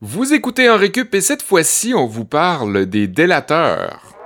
[0.00, 4.17] Vous écoutez en récup et cette fois-ci, on vous parle des délateurs.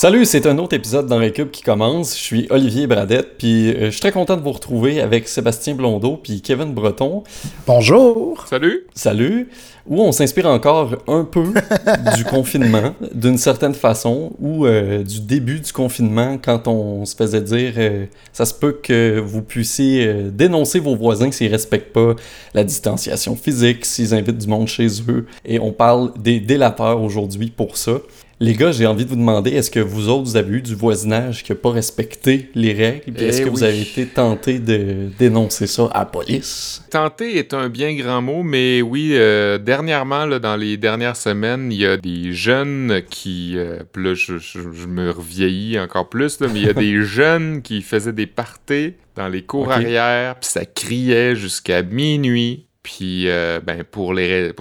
[0.00, 2.16] Salut, c'est un autre épisode dans Récup qui commence.
[2.16, 5.74] Je suis Olivier Bradette, puis euh, je suis très content de vous retrouver avec Sébastien
[5.74, 7.24] Blondeau puis Kevin Breton.
[7.66, 8.46] Bonjour.
[8.46, 8.86] Salut.
[8.94, 9.48] Salut.
[9.88, 11.52] Où on s'inspire encore un peu
[12.16, 17.40] du confinement, d'une certaine façon, ou euh, du début du confinement, quand on se faisait
[17.40, 22.14] dire euh, ça se peut que vous puissiez dénoncer vos voisins s'ils respectent pas
[22.54, 25.26] la distanciation physique, s'ils invitent du monde chez eux.
[25.44, 27.94] Et on parle des délateurs aujourd'hui pour ça.
[28.40, 30.76] Les gars, j'ai envie de vous demander, est-ce que vous autres, vous avez eu du
[30.76, 33.20] voisinage qui n'a pas respecté les règles?
[33.20, 36.84] est-ce Eh que vous avez été tenté de dénoncer ça à la police?
[36.88, 41.72] Tenter est un bien grand mot, mais oui, euh, dernièrement, là, dans les dernières semaines,
[41.72, 43.54] il y a des jeunes qui...
[43.56, 47.02] euh, là, je, je- je me revieillis encore plus, là, mais il y a des
[47.02, 49.72] jeunes qui faisaient des parties dans les cours Ok.
[49.72, 52.66] arrière, puis ça criait jusqu'à minuit.
[52.88, 54.14] Puis, euh, ben, pour,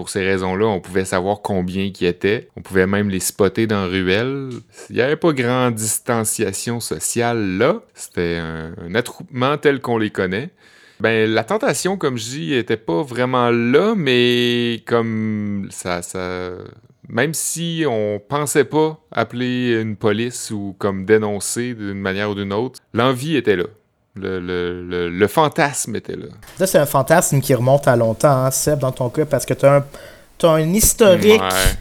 [0.09, 2.49] ces raisons-là, on pouvait savoir combien qui étaient.
[2.57, 4.49] On pouvait même les spotter dans ruelle.
[4.89, 7.79] Il n'y avait pas grande distanciation sociale là.
[7.93, 10.49] C'était un, un attroupement tel qu'on les connaît.
[10.99, 16.51] Ben, la tentation, comme je dis, était pas vraiment là, mais comme ça, ça...
[17.07, 22.51] Même si on pensait pas appeler une police ou comme dénoncer d'une manière ou d'une
[22.51, 23.67] autre, l'envie était là.
[24.19, 26.25] Le, le- le- le fantasme était là.
[26.57, 29.53] Ça, c'est un fantasme qui remonte à longtemps, hein, Seb, dans ton cas, parce que
[29.53, 29.85] t'as un,
[30.37, 31.73] t'as un historique Ouais.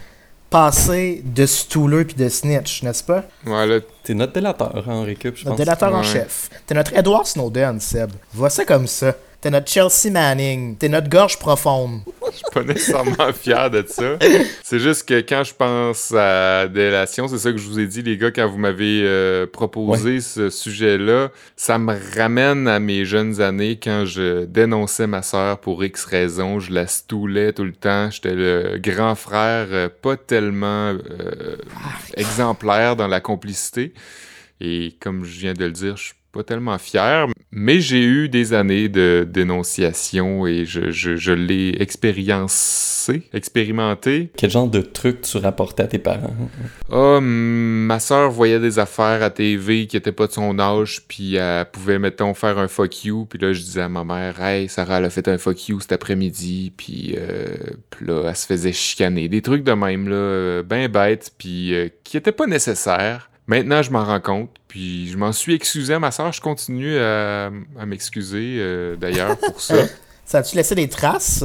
[0.51, 3.25] passé de stouleux puis de snitch, n'est-ce pas?
[3.47, 5.59] Ouais, là, T'es notre délateur en récup, je Notre pense.
[5.59, 6.49] délateur en chef.
[6.67, 8.11] T'es notre Edward Snowden, Seb.
[8.33, 9.15] Vois ça comme ça.
[9.47, 10.77] T'es notre Chelsea Manning.
[10.77, 12.01] T'es notre gorge profonde.
[12.33, 14.19] je suis pas nécessairement fier de ça.
[14.65, 18.03] C'est juste que quand je pense à délation, c'est ça que je vous ai dit,
[18.03, 23.41] les gars, quand vous m'avez euh, proposé ce sujet-là, ça me ramène à mes jeunes
[23.41, 26.59] années quand je dénonçais ma sœur pour X raisons.
[26.59, 28.11] Je la stoulais tout le temps.
[28.11, 31.57] J'étais le grand frère, euh, pas tellement euh,
[32.17, 33.95] exemplaire dans la complicité.
[34.61, 38.29] Et comme je viens de le dire, je suis pas tellement fier, mais j'ai eu
[38.29, 44.31] des années de dénonciation et je, je, je l'ai expériencé, expérimenté.
[44.37, 46.35] Quel genre de truc tu rapportais à tes parents?
[46.91, 51.03] Ah, hum, ma soeur voyait des affaires à TV qui étaient pas de son âge,
[51.09, 54.41] puis elle pouvait, mettons, faire un fuck you, puis là, je disais à ma mère,
[54.43, 57.47] hey, Sarah, elle a fait un fuck you cet après-midi, puis euh,
[57.91, 59.29] puis là, elle se faisait chicaner.
[59.29, 63.31] Des trucs de même, là, euh, ben bêtes, puis euh, qui étaient pas nécessaires.
[63.47, 66.33] Maintenant, je m'en rends compte, puis je m'en suis excusé à ma soeur.
[66.33, 67.47] Je continue à,
[67.79, 69.77] à m'excuser, euh, d'ailleurs, pour ça.
[70.25, 71.45] Ça a-tu laissé des traces?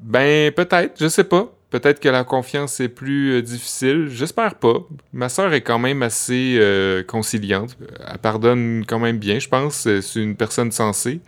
[0.00, 1.50] Ben, peut-être, je sais pas.
[1.70, 4.08] Peut-être que la confiance est plus euh, difficile.
[4.10, 4.74] J'espère pas.
[5.14, 7.78] Ma sœur est quand même assez euh, conciliante.
[8.06, 9.88] Elle pardonne quand même bien, je pense.
[10.00, 11.20] C'est une personne sensée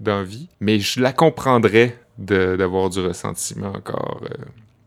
[0.00, 0.48] dans vie.
[0.60, 4.20] Mais je la comprendrais d'avoir du ressentiment encore.
[4.24, 4.34] euh,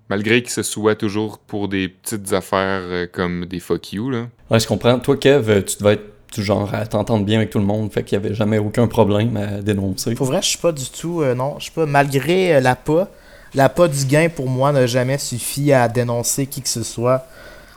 [0.09, 4.27] malgré que ce soit toujours pour des petites affaires euh, comme des fuck you, là.
[4.49, 4.99] Ouais, je comprends.
[4.99, 6.03] Toi, Kev, euh, tu devais être
[6.33, 8.87] du genre à t'entendre bien avec tout le monde, fait qu'il y avait jamais aucun
[8.87, 10.13] problème à dénoncer.
[10.15, 11.21] Pour vrai, je suis pas du tout.
[11.21, 11.85] euh, non, je suis pas.
[11.85, 13.07] Malgré euh, la pas,
[13.53, 17.25] la pas du gain pour moi n'a jamais suffi à dénoncer qui que ce soit.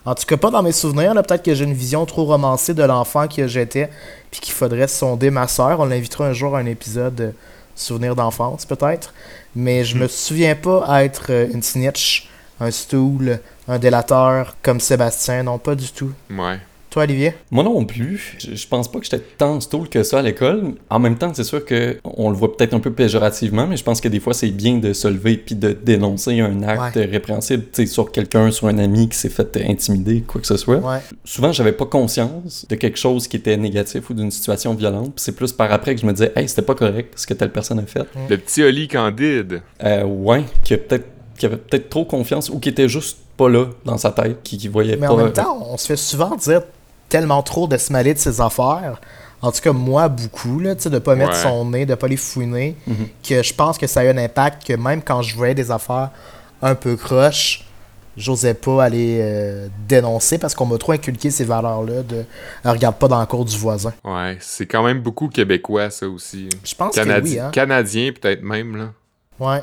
[0.05, 1.15] En tout cas, pas dans mes souvenirs.
[1.15, 1.23] là.
[1.23, 3.89] Peut-être que j'ai une vision trop romancée de l'enfant que j'étais,
[4.31, 5.79] puis qu'il faudrait sonder ma soeur.
[5.81, 7.35] On l'invitera un jour à un épisode
[7.75, 9.15] Souvenir d'enfance, peut-être.
[9.55, 12.29] Mais je me souviens pas être euh, une snitch,
[12.61, 15.43] un stool, un délateur comme Sébastien.
[15.43, 16.13] Non, pas du tout.
[16.31, 16.59] Ouais.
[16.93, 17.33] Toi, Olivier?
[17.51, 18.37] Moi non plus.
[18.39, 20.75] Je, je pense pas que j'étais tant stool que ça à l'école.
[20.91, 23.83] En même temps, c'est sûr que on le voit peut-être un peu péjorativement, mais je
[23.83, 27.63] pense que des fois, c'est bien de se lever puis de dénoncer un acte répréhensible,
[27.73, 30.77] tu sais, sur quelqu'un, sur un ami qui s'est fait intimider, quoi que ce soit.
[30.77, 30.99] Ouais.
[31.25, 35.15] Souvent, j'avais pas conscience de quelque chose qui était négatif ou d'une situation violente.
[35.17, 37.53] c'est plus par après que je me disais, hey, c'était pas correct ce que telle
[37.53, 38.07] personne a fait.
[38.29, 39.63] Le petit Oli Candide.
[39.83, 41.07] Euh, ouais, qui a peut-être
[41.39, 44.59] qui avait peut-être trop confiance ou qui était juste pas là dans sa tête, qui,
[44.59, 45.15] qui voyait Mais pas.
[45.15, 46.61] en même temps, on se fait souvent dire
[47.13, 49.01] tellement trop de se mêler de ses affaires.
[49.43, 51.43] En tout cas, moi, beaucoup, là, de pas mettre Ouais.
[51.43, 53.09] son nez, de pas les fouiner, Mhm.
[53.29, 55.71] que je pense que ça a eu un impact que même quand je voyais des
[55.71, 56.11] affaires
[56.63, 57.65] un peu croches,
[58.17, 62.17] j'osais pas aller euh, dénoncer parce qu'on m'a trop inculqué ces valeurs-là de
[62.67, 63.93] euh, regarde pas dans la cour du voisin.
[64.05, 66.49] Ouais, c'est quand même beaucoup québécois, ça aussi.
[66.65, 67.51] Je pense Canadi- que oui, hein.
[67.53, 68.89] Canadien, peut-être même, là.
[69.41, 69.63] Ouais.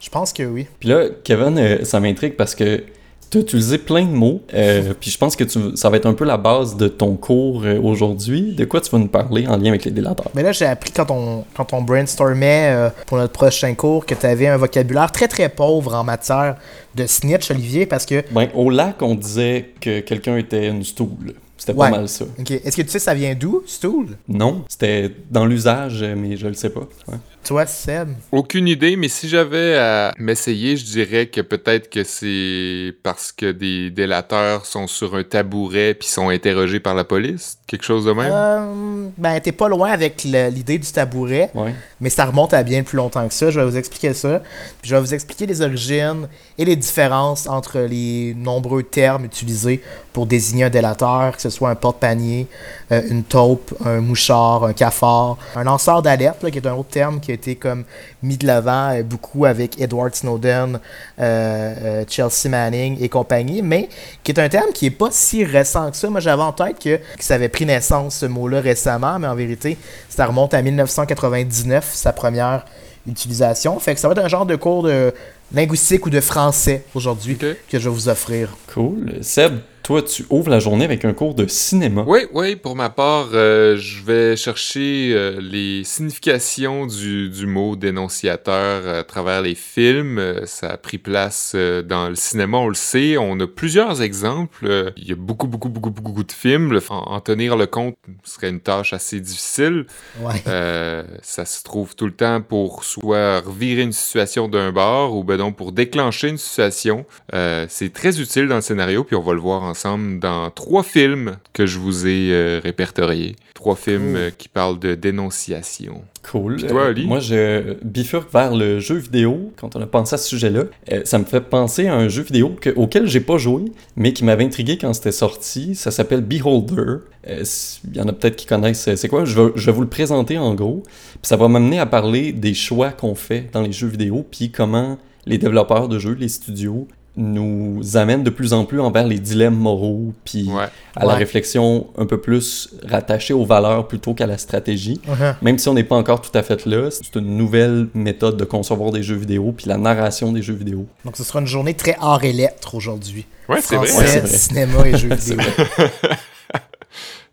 [0.00, 0.66] Je pense que oui.
[0.80, 2.82] Puis là, Kevin, euh, ça m'intrigue parce que
[3.30, 6.06] Tu as utilisé plein de mots, euh, puis je pense que tu, ça va être
[6.06, 8.54] un peu la base de ton cours euh, aujourd'hui.
[8.54, 10.30] De quoi tu vas nous parler en lien avec les délateurs?
[10.34, 14.14] Mais là, j'ai appris quand on, quand on brainstormait euh, pour notre prochain cours que
[14.14, 16.56] tu avais un vocabulaire très très pauvre en matière
[16.94, 18.24] de snitch, Olivier, parce que.
[18.30, 21.34] Ben, au lac, on disait que quelqu'un était une stool.
[21.58, 22.24] C'était pas mal ça.
[22.38, 26.54] Est-ce que tu sais ça vient d'où, stool Non, c'était dans l'usage, mais je le
[26.54, 26.88] sais pas.
[27.08, 27.18] Ouais.
[27.48, 28.10] Toi, Seb?
[28.30, 33.52] Aucune idée, mais si j'avais à m'essayer, je dirais que peut-être que c'est parce que
[33.52, 37.56] des délateurs sont sur un tabouret puis sont interrogés par la police.
[37.66, 38.30] Quelque chose de même?
[38.30, 41.74] Euh, ben, t'es pas loin avec l'idée du tabouret, Ouais.
[42.02, 43.50] mais ça remonte à bien plus longtemps que ça.
[43.50, 44.42] Je vais vous expliquer ça.
[44.82, 46.28] Puis je vais vous expliquer les origines
[46.58, 51.70] et les différences entre les nombreux termes utilisés pour désigner un délateur, que ce soit
[51.70, 52.46] un porte-panier,
[52.92, 57.20] euh, une taupe, un mouchard, un cafard, un lanceur d'alerte, qui est un autre terme
[57.20, 57.84] qui a été comme
[58.22, 60.80] mis de l'avant euh, beaucoup avec Edward Snowden,
[61.18, 63.88] euh, euh, Chelsea Manning et compagnie, mais
[64.22, 66.10] qui est un terme qui est pas si récent que ça.
[66.10, 69.34] Moi, j'avais en tête que, que ça avait pris naissance, ce mot-là, récemment, mais en
[69.34, 69.76] vérité,
[70.08, 72.64] ça remonte à 1999, sa première
[73.06, 73.78] utilisation.
[73.78, 75.14] Fait que ça va être un genre de cours de
[75.52, 78.54] linguistique ou de français aujourd'hui que je vais vous offrir.
[78.72, 79.18] Cool.
[79.22, 82.04] Seb, toi, tu ouvres la journée avec un cours de cinéma.
[82.06, 87.74] Oui, oui, pour ma part, euh, je vais chercher euh, les significations du, du mot
[87.74, 90.18] dénonciateur à travers les films.
[90.18, 93.16] Euh, ça a pris place euh, dans le cinéma, on le sait.
[93.16, 94.66] On a plusieurs exemples.
[94.66, 96.70] Euh, Il y a beaucoup, beaucoup, beaucoup, beaucoup de films.
[96.70, 99.86] Le- En, en tenir le compte serait une tâche assez difficile.
[100.20, 100.34] Ouais.
[100.48, 105.24] Euh, ça se trouve tout le temps pour soit revirer une situation d'un bord ou
[105.24, 107.06] ben donc pour déclencher une situation.
[107.32, 110.82] Euh, c'est très utile dans le scénario, puis on va le voir ensemble dans trois
[110.82, 113.36] films que je vous ai euh, répertoriés.
[113.54, 116.02] Trois films euh, qui parlent de dénonciation.
[116.30, 116.56] Cool.
[116.56, 117.06] Puis toi, Euh, Ali?
[117.06, 120.64] moi, je bifurque vers le jeu vidéo quand on a pensé à ce sujet-là.
[120.92, 123.64] Euh, ça me fait penser à un jeu vidéo que- auquel j'ai pas joué,
[123.96, 125.74] mais qui m'avait intrigué quand c'était sorti.
[125.74, 126.98] Ça s'appelle Beholder.
[127.26, 128.94] Il y en a peut-être qui connaissent.
[128.94, 129.24] C'est quoi?
[129.24, 130.82] Je vais, je vais vous le présenter en gros.
[130.84, 134.50] Puis ça va m'amener à parler des choix qu'on fait dans les jeux vidéo, puis
[134.50, 136.88] comment les développeurs de jeux, les studios,
[137.20, 140.64] nous amènent de plus en plus envers les dilemmes moraux, puis Ouais.
[140.96, 141.18] à la Ouais.
[141.18, 145.00] réflexion un peu plus rattachée aux valeurs plutôt qu'à la stratégie.
[145.08, 145.34] Uh-huh.
[145.42, 148.44] Même si on n'est pas encore tout à fait là, c'est une nouvelle méthode de
[148.44, 150.86] concevoir des jeux vidéo, puis la narration des jeux vidéo.
[151.04, 153.26] Donc ce sera une journée très art et lettres aujourd'hui.
[153.48, 153.88] Ouais, c'est vrai.
[153.88, 154.38] Français, Ouais, c'est vrai.
[154.38, 155.38] cinéma et jeux vidéo.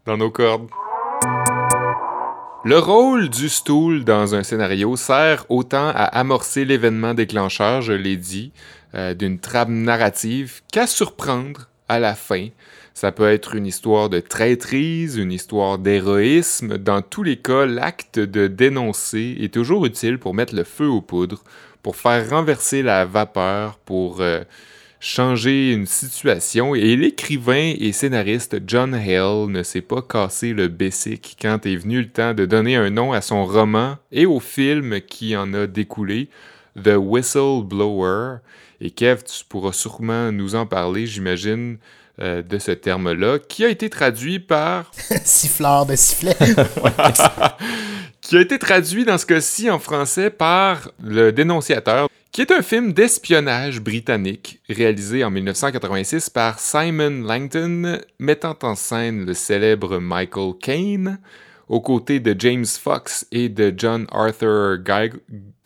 [0.06, 0.68] dans nos cordes.
[2.64, 8.18] Le rôle du stool dans un scénario sert autant à amorcer l'événement déclencheur, je l'ai
[8.18, 8.52] dit,
[8.96, 12.48] euh, d'une trame narrative qu'à surprendre à la fin.
[12.94, 16.78] Ça peut être une histoire de traîtrise, une histoire d'héroïsme.
[16.78, 21.02] Dans tous les cas, l'acte de dénoncer est toujours utile pour mettre le feu aux
[21.02, 21.44] poudres,
[21.84, 24.44] pour faire renverser la vapeur, pour euh,
[25.02, 31.38] changer une situation et l'écrivain et scénariste John Hale ne s'est pas cassé le bessic
[31.40, 35.02] quand est venu le temps de donner un nom à son roman et au film
[35.02, 36.30] qui en a découlé,
[36.82, 38.38] The Whistleblower.
[38.86, 41.80] Et Kev, tu pourras sûrement nous en parler, j'imagine,
[42.22, 44.92] euh, de ce terme-là, qui a été traduit par
[45.26, 46.38] Siffleur de sifflet.
[48.22, 52.62] qui a été traduit dans ce cas-ci en français par Le Dénonciateur, qui est un
[52.62, 60.54] film d'espionnage britannique réalisé en 1986 par Simon Langton, mettant en scène le célèbre Michael
[60.62, 61.20] Caine,
[61.70, 64.78] aux côtés de James Fox et de John Arthur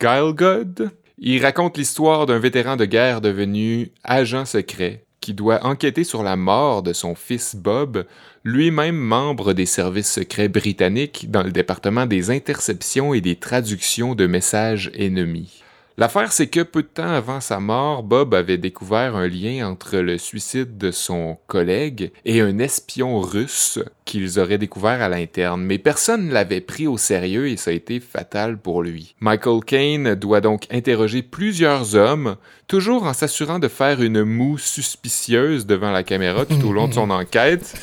[0.00, 0.90] Gielgud.
[1.22, 6.34] Il raconte l'histoire d'un vétéran de guerre devenu agent secret qui doit enquêter sur la
[6.34, 8.06] mort de son fils Bob,
[8.42, 14.26] lui-même membre des services secrets britanniques dans le département des interceptions et des traductions de
[14.26, 15.62] messages ennemis.
[16.00, 19.98] L'affaire, c'est que peu de temps avant sa mort, Bob avait découvert un lien entre
[19.98, 25.76] le suicide de son collègue et un espion russe qu'ils auraient découvert à l'interne, mais
[25.76, 29.14] personne ne l'avait pris au sérieux et ça a été fatal pour lui.
[29.20, 35.66] Michael Caine doit donc interroger plusieurs hommes, toujours en s'assurant de faire une moue suspicieuse
[35.66, 37.74] devant la caméra tout au long de son enquête,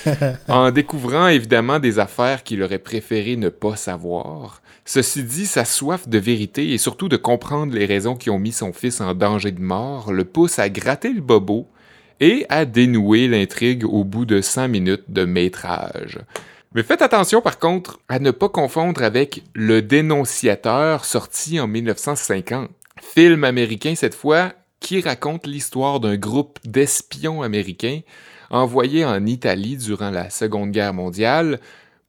[0.48, 4.64] en découvrant évidemment des affaires qu'il aurait préféré ne pas savoir.
[4.90, 8.54] Ceci dit, sa soif de vérité et surtout de comprendre les raisons qui ont mis
[8.54, 11.68] son fils en danger de mort le pousse à gratter le bobo
[12.22, 16.20] et à dénouer l'intrigue au bout de 100 minutes de métrage.
[16.74, 22.70] Mais faites attention par contre à ne pas confondre avec Le Dénonciateur sorti en 1950.
[23.02, 28.00] Film américain cette fois qui raconte l'histoire d'un groupe d'espions américains
[28.50, 31.60] envoyés en Italie durant la Seconde Guerre mondiale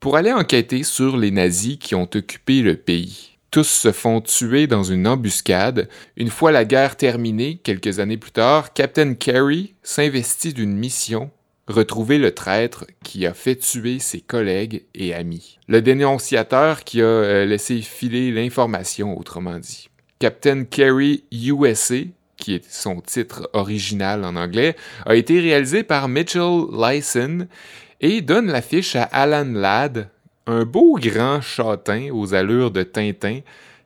[0.00, 3.36] pour aller enquêter sur les nazis qui ont occupé le pays.
[3.50, 5.88] Tous se font tuer dans une embuscade.
[6.16, 11.30] Une fois la guerre terminée, quelques années plus tard, Captain Carey s'investit d'une mission
[11.68, 15.58] retrouver le traître qui a fait tuer ses collègues et amis.
[15.68, 19.88] Le dénonciateur qui a euh, laissé filer l'information, autrement dit.
[20.18, 22.00] Captain Carey USA,
[22.36, 24.76] qui est son titre original en anglais,
[25.06, 27.46] a été réalisé par Mitchell Lyson
[28.00, 30.08] et donne l'affiche à Alan Ladd,
[30.46, 33.40] un beau grand châtain aux allures de Tintin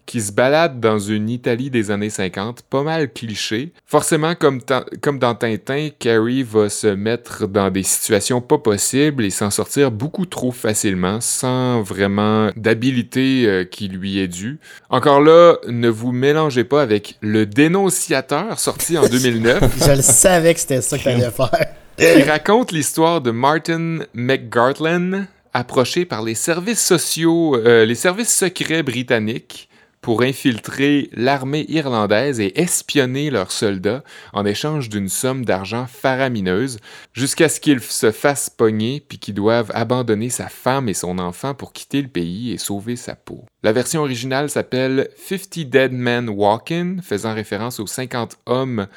[0.04, 3.72] qui se balade dans une Italie des années 50, pas mal cliché.
[3.86, 4.60] Forcément, comme,
[5.00, 9.90] comme dans Tintin, Carrie va se mettre dans des situations pas possibles et s'en sortir
[9.90, 14.58] beaucoup trop facilement, sans vraiment d'habilité euh, qui lui est due.
[14.90, 19.86] Encore là, ne vous mélangez pas avec Le Dénonciateur, sorti en 2009.
[19.86, 21.66] Je le savais que c'était ça que t'allais faire.
[21.96, 28.82] Qui raconte l'histoire de Martin McGartland, approché par les services sociaux, euh, les services secrets
[28.82, 29.68] britanniques
[30.02, 36.78] pour infiltrer l'armée irlandaise et espionner leurs soldats en échange d'une somme d'argent faramineuse,
[37.12, 41.54] jusqu'à ce qu'ils se fassent pogner puis qu'ils doivent abandonner sa femme et son enfant
[41.54, 43.44] pour quitter le pays et sauver sa peau.
[43.62, 48.88] La version originale s'appelle 50 Dead Men Walking, faisant référence aux 50 hommes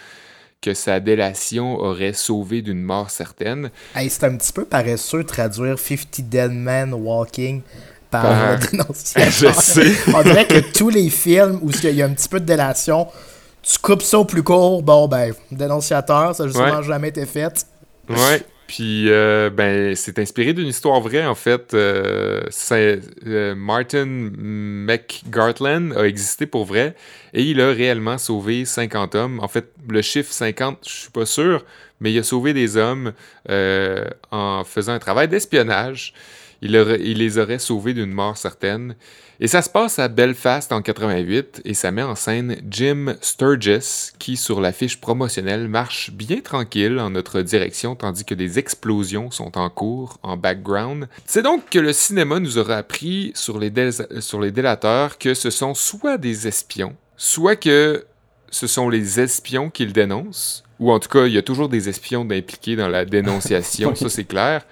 [0.61, 3.69] que sa délation aurait sauvé d'une mort certaine.
[3.95, 7.61] c'est un petit peu paresseux de traduire 50 Dead Men Walking
[8.09, 8.59] par,
[9.15, 9.93] Je sais.
[10.13, 13.07] On dirait que tous les films où il y a un petit peu de délation,
[13.61, 17.65] tu coupes ça au plus court, bon ben, dénonciateur, ça n'a justement jamais été fait.
[18.09, 18.43] Ouais.
[18.67, 21.73] Puis, euh, ben, c'est inspiré d'une histoire vraie, en fait.
[21.73, 22.41] Euh,
[22.71, 26.95] euh, Martin McGartland a existé pour vrai
[27.33, 29.39] et il a réellement sauvé 50 hommes.
[29.39, 31.63] En fait, le chiffre 50, je suis pas sûr,
[31.99, 33.13] mais il a sauvé des hommes
[34.31, 36.13] en faisant un travail d'espionnage
[36.65, 38.95] il, les aurait sauvés d'une mort certaine.
[39.39, 44.11] Et ça se passe à Belfast en 88 et ça met en scène Jim Sturgis
[44.17, 49.57] qui, sur l'affiche promotionnelle, marche bien tranquille en notre direction tandis que des explosions sont
[49.57, 51.09] en cours en background.
[51.25, 53.71] C'est donc que le cinéma nous aura appris sur les,
[54.19, 58.05] sur les délateurs que ce sont soit des espions, soit que
[58.49, 61.89] ce sont les espions qu'ils dénoncent, ou en tout cas, il y a toujours des
[61.89, 64.65] espions impliqués dans la dénonciation, ça c'est clair.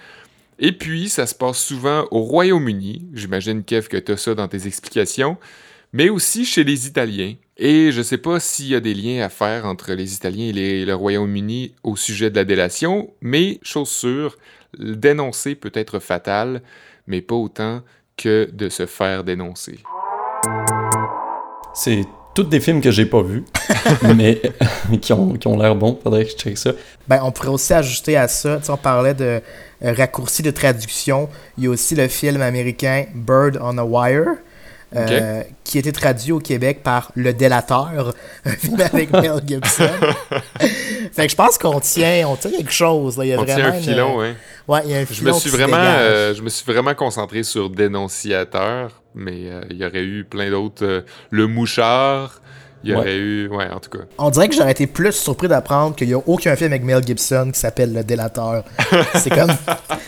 [0.65, 3.09] Et puis, ça se passe souvent au Royaume-Uni.
[3.11, 5.35] J'imagine, Kev, que tu as ça dans tes explications.
[5.91, 7.33] Mais aussi chez les Italiens.
[7.57, 10.53] Et je ne sais pas s'il y a des liens à faire entre les Italiens
[10.55, 14.37] et le Royaume-Uni au sujet de la délation, mais chose sûre,
[14.79, 16.63] dénoncer peut être fatal,
[17.07, 17.81] mais pas autant
[18.15, 19.79] que de se faire dénoncer.
[21.73, 23.43] C'est toutes des films que j'ai pas vus,
[24.15, 24.41] mais
[25.01, 25.99] qui ont, qui ont l'air bons.
[26.01, 26.71] Faudrait que je check ça.
[27.07, 29.39] Ben, on pourrait aussi ajouter à ça, on parlait de euh,
[29.83, 31.29] raccourci de traduction.
[31.57, 34.35] Il y a aussi le film américain Bird on a Wire.
[34.95, 38.13] Euh, qui a été traduit au Québec par Le Délateur,
[38.45, 39.89] un film avec Mel Gibson.
[40.59, 43.19] fait que je pense qu'on tient, on tient quelque chose.
[43.23, 44.27] Il y a on vraiment tient un filon, oui.
[44.67, 46.93] Ouais, il y a un filon je me suis vraiment, euh, je me suis vraiment
[46.93, 51.03] concentré sur Dénonciateur, mais il y aurait eu plein d'autres.
[51.31, 52.39] le Mouchard,
[52.83, 53.47] il y aurait eu.
[53.47, 54.03] Ouais, en tout cas.
[54.17, 57.05] On dirait que j'aurais été plus surpris d'apprendre qu'il n'y a aucun film avec Mel
[57.05, 58.63] Gibson qui s'appelle Le Délateur.
[59.15, 59.51] C'est comme.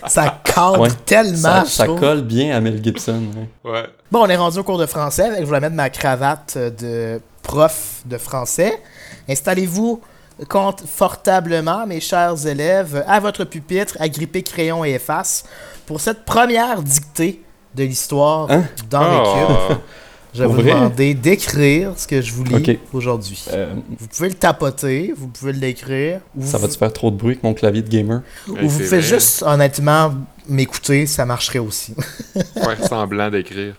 [0.07, 1.65] ça cadre tellement.
[1.65, 3.23] Ça, colle bien à Mel Gibson.
[3.63, 3.85] Ouais.
[4.11, 5.31] Bon, on est rendu au cours de français.
[5.39, 8.81] Je vais mettre ma cravate de prof de français.
[9.29, 10.01] Installez-vous
[10.49, 15.45] confortablement, mes chers élèves, à votre pupitre, agrippez crayon et efface
[15.85, 17.41] pour cette première dictée
[17.73, 18.65] de l'histoire hein?
[18.89, 19.67] dans les ah.
[19.67, 19.77] cubes.
[20.35, 23.41] Je vais vous demander d'écrire ce que je vous lis aujourd'hui.
[23.53, 26.19] Euh, vous pouvez le tapoter, vous pouvez l'écrire.
[26.41, 28.21] Ça va-tu faire trop de bruit avec mon clavier de gamer?
[28.49, 30.13] Ou vous faites juste, honnêtement,
[30.49, 31.95] m'écouter, ça marcherait aussi.
[32.35, 33.75] ouais, semblant d'écrire.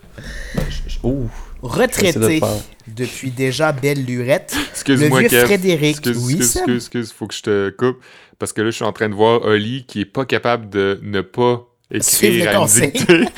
[1.61, 2.41] Retraité
[2.87, 5.99] depuis déjà belle lurette, Excuse-moi, le vieux Frédéric.
[5.99, 7.99] Excuse, oui, excuse, excuse, excuse, faut que je te coupe.
[8.39, 11.01] Parce que là, je suis en train de voir Oli qui est pas capable de
[11.03, 13.29] ne pas écrire à une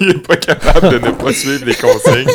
[0.00, 2.30] il est pas capable de ne pas suivre les consignes.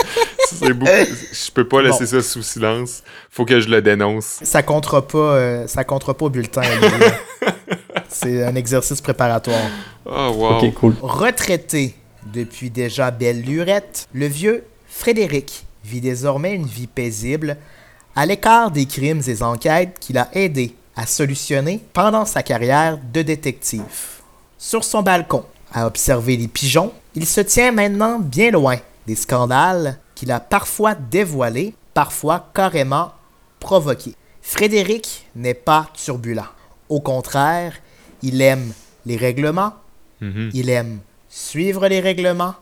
[0.48, 0.92] C'est beaucoup...
[0.92, 3.04] Je peux pas laisser ça sous silence.
[3.30, 4.40] Faut que je le dénonce.
[4.44, 6.62] Ça comptera pas, euh, ça comptera pas au bulletin.
[8.10, 9.70] C'est un exercice préparatoire.
[10.06, 10.58] Oh, wow.
[10.58, 10.96] Ok, cool.
[11.02, 11.96] Retraité
[12.34, 17.58] depuis déjà belle lurette, le vieux Frédéric vit désormais une vie paisible
[18.16, 23.22] à l'écart des crimes et enquêtes qu'il a aidé à solutionner pendant sa carrière de
[23.22, 24.17] détective.
[24.58, 30.00] Sur son balcon, à observer les pigeons, il se tient maintenant bien loin des scandales
[30.16, 33.12] qu'il a parfois dévoilés, parfois carrément
[33.60, 34.16] provoqués.
[34.42, 36.50] Frédéric n'est pas turbulent.
[36.90, 37.74] Au contraire,
[38.24, 38.72] il aime
[39.06, 39.74] les règlements,
[40.22, 40.52] mm-hmm.
[40.54, 41.00] il aime
[41.30, 42.56] suivre les règlements,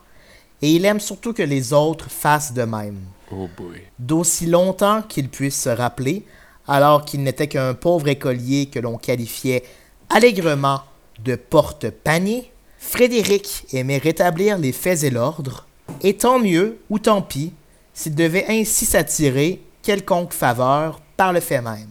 [0.62, 3.00] Et il aime surtout que les autres fassent de même.
[3.30, 3.82] Oh boy.
[3.98, 6.24] D'aussi longtemps qu'il puisse se rappeler,
[6.66, 9.64] alors qu'il n'était qu'un pauvre écolier que l'on qualifiait
[10.08, 10.80] allègrement
[11.24, 15.66] de porte-panier, Frédéric aimait rétablir les faits et l'ordre,
[16.02, 17.52] et tant mieux ou tant pis
[17.94, 21.90] s'il devait ainsi s'attirer quelconque faveur par le fait même.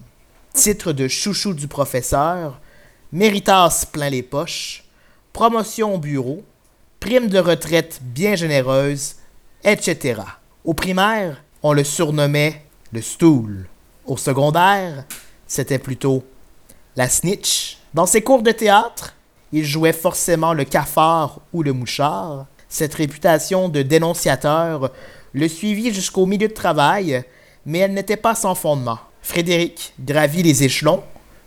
[0.53, 2.59] Titre de chouchou du professeur,
[3.11, 4.83] méritas plein les poches,
[5.33, 6.43] promotion au bureau,
[6.99, 9.15] prime de retraite bien généreuse,
[9.63, 10.21] etc.
[10.63, 13.67] Au primaire, on le surnommait le stool.
[14.05, 15.05] Au secondaire,
[15.47, 16.23] c'était plutôt
[16.95, 17.79] la snitch.
[17.95, 19.13] Dans ses cours de théâtre,
[19.53, 22.45] il jouait forcément le cafard ou le mouchard.
[22.67, 24.91] Cette réputation de dénonciateur
[25.31, 27.23] le suivit jusqu'au milieu de travail,
[27.65, 28.99] mais elle n'était pas sans fondement.
[29.21, 31.03] Frédéric gravit les échelons,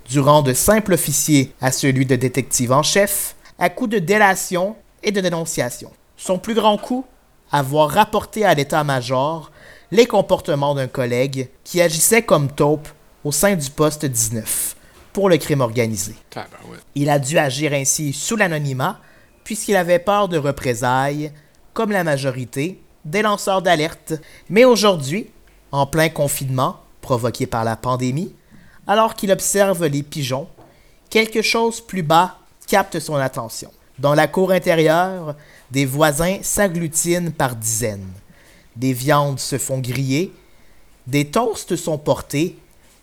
[0.09, 4.75] du rang de simple officier à celui de détective en chef, à coups de délation
[5.03, 5.93] et de dénonciation.
[6.17, 7.05] Son plus grand coup
[7.53, 9.53] Avoir rapporté à l'état-major
[9.91, 12.89] les comportements d'un collègue qui agissait comme taupe
[13.23, 14.77] au sein du poste 19
[15.19, 16.15] pour le crime organisé.
[16.95, 19.01] Il a dû agir ainsi sous l'anonymat,
[19.43, 21.33] puisqu'il avait peur de représailles,
[21.75, 24.13] comme la majorité des lanceurs d'alerte.
[24.49, 25.29] Mais aujourd'hui,
[25.73, 28.33] en plein confinement provoqué par la pandémie,
[28.87, 30.47] alors qu'il observe les pigeons,
[31.11, 33.73] quelque chose plus bas capte son attention.
[33.99, 35.35] Dans la cour intérieure,
[35.73, 38.13] des voisins s'agglutinent par dizaines.
[38.77, 40.33] Des viandes se font griller,
[41.09, 42.57] des toasts sont portés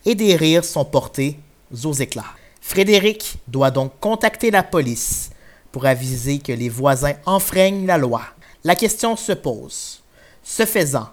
[0.06, 1.40] et des rires sont portés
[1.84, 2.34] aux éclats.
[2.62, 5.32] Frédéric doit donc contacter la police
[5.72, 8.22] pour aviser que les voisins enfreignent la loi.
[8.64, 10.02] La question se pose.
[10.44, 11.10] Ce faisant,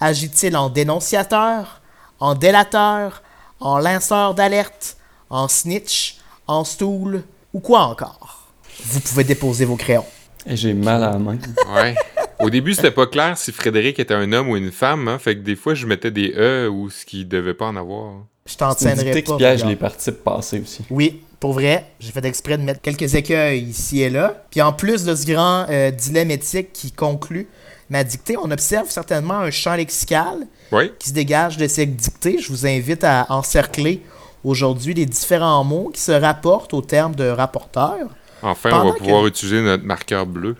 [0.00, 1.80] agit-il en dénonciateur,
[2.20, 3.22] en délateur,
[3.60, 4.96] en lanceur d'alerte,
[5.28, 8.48] en snitch, en stool ou quoi encore?
[8.84, 10.06] Vous pouvez déposer vos crayons.
[10.46, 11.38] J'ai mal à la main.
[11.74, 11.94] Ouais.
[12.38, 15.34] Au début, c'était pas clair si Frédéric était un homme ou une femme, hein, fait
[15.36, 18.24] que des fois, je mettais des E ou ce qu'il devait pas en avoir.
[18.46, 19.36] Je t'en C'est une tiendrai dictée qui pas.
[19.38, 20.84] piège les participes passés aussi.
[20.90, 24.44] Oui, pour vrai, j'ai fait exprès de mettre quelques écueils ici et là.
[24.50, 27.48] Puis en plus de ce grand euh, dilemme éthique qui conclut
[27.90, 30.90] ma dictée, on observe certainement un champ lexical Oui.
[30.98, 32.38] qui se dégage de cette dictée.
[32.40, 34.02] Je vous invite à encercler
[34.44, 37.96] aujourd'hui les différents mots qui se rapportent au terme de rapporteur
[38.42, 40.56] Enfin, Pendant on va que- pouvoir utiliser notre marqueur bleu.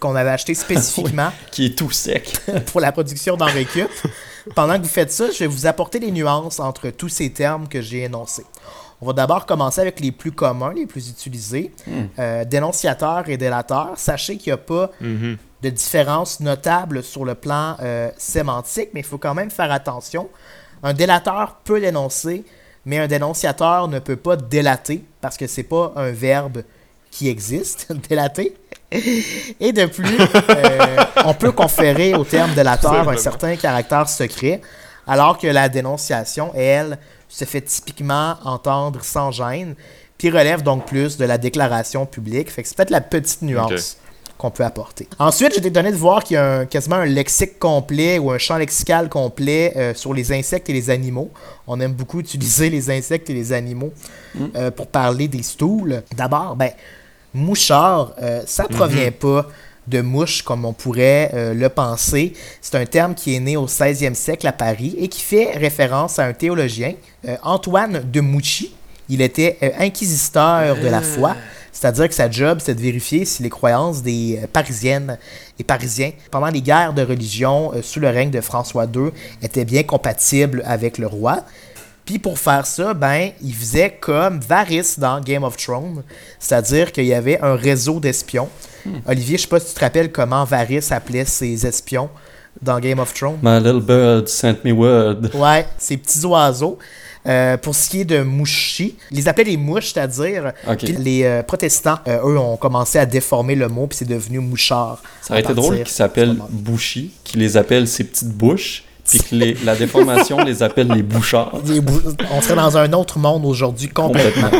[0.00, 2.32] qu'on avait acheté spécifiquement Qui est tout sec.
[2.66, 3.88] pour la production d'en récup.
[4.54, 7.68] Pendant que vous faites ça, je vais vous apporter les nuances entre tous ces termes
[7.68, 8.44] que j'ai énoncés.
[9.02, 11.72] On va d'abord commencer avec les plus communs, les plus utilisés.
[12.18, 13.92] Euh, dénonciateur et délateur.
[13.96, 15.36] Sachez qu'il n'y a pas Mhm.
[15.62, 20.28] de différence notable sur le plan euh, sémantique, mais il faut quand même faire attention.
[20.82, 22.44] Un délateur peut dénoncer,
[22.84, 26.62] mais un dénonciateur ne peut pas délater parce que c'est pas un verbe
[27.10, 28.54] qui existe, délater.
[29.60, 30.18] Et de plus,
[30.50, 34.60] euh, on peut conférer au terme délateur un certain caractère secret,
[35.06, 36.98] alors que la dénonciation, elle,
[37.28, 39.74] se fait typiquement entendre sans gêne,
[40.18, 42.50] puis relève donc plus de la déclaration publique.
[42.50, 43.96] Fait que c'est peut-être la petite nuance
[44.36, 45.06] qu'on peut apporter.
[45.18, 48.38] Ensuite, été donné de voir qu'il y a un- quasiment un lexique complet ou un
[48.38, 51.30] champ lexical complet euh, sur les insectes et les animaux.
[51.66, 53.92] On aime beaucoup utiliser les insectes et les animaux
[54.56, 56.02] euh, pour parler des stools.
[56.16, 56.70] D'abord, ben,
[57.34, 59.46] mouchard, euh, ça provient pas
[59.86, 62.32] de mouche comme on pourrait euh, le penser.
[62.60, 66.18] C'est un terme qui est né au 16e siècle à Paris et qui fait référence
[66.18, 66.94] à un théologien,
[67.28, 68.72] euh, Antoine de Mouchy.
[69.08, 71.36] Il était euh, inquisiteur de la foi,
[71.72, 75.18] c'est-à-dire que sa job, c'est de vérifier si les croyances des Parisiennes
[75.58, 79.10] et Parisiens pendant les guerres de religion euh, sous le règne de François II
[79.42, 81.44] étaient bien compatibles avec le roi.
[82.10, 86.02] Puis pour faire ça, ben, il faisait comme Varys dans Game of Thrones,
[86.40, 88.48] c'est-à-dire qu'il y avait un réseau d'espions.
[89.06, 92.10] Olivier, je sais pas si tu te rappelles comment Varys appelait ses espions
[92.60, 93.38] dans Game of Thrones.
[93.44, 95.32] My little bird sent me word.
[95.34, 96.78] Ouais, ces petits oiseaux.
[97.28, 100.50] Euh, pour ce qui est de mouchi, ils les appelaient les mouches, c'est-à-dire.
[100.68, 100.78] Ok.
[100.78, 104.40] Puis les euh, protestants, euh, eux, ont commencé à déformer le mot, puis c'est devenu
[104.40, 105.00] mouchard.
[105.22, 106.50] Ça aurait été drôle qu'ils s'appellent de ce moment.
[106.50, 111.02] Bouchy, qui les appelle ses petites bouches, puis que les- la déformation les appelle les
[111.02, 111.58] bouchards.
[111.62, 114.50] Bou- On serait dans un autre monde aujourd'hui complètement.